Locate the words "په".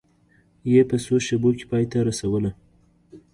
0.89-0.95